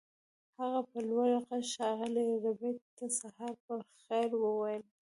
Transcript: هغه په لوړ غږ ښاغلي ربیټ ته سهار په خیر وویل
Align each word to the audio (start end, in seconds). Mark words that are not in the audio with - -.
هغه 0.59 0.81
په 0.89 0.99
لوړ 1.09 1.29
غږ 1.47 1.63
ښاغلي 1.73 2.25
ربیټ 2.45 2.79
ته 2.97 3.05
سهار 3.19 3.53
په 3.65 3.73
خیر 4.03 4.29
وویل 4.43 4.83